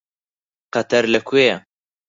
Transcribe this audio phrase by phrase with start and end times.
[0.73, 1.57] قەتەر لەکوێیە؟